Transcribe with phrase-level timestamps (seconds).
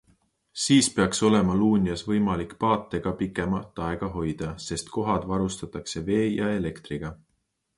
[0.59, 6.49] Siis peaks olema Luunjas võimalik paate ka pikemat aega hoida, sest kohad varustatakse vee ja
[6.63, 7.17] elektriga.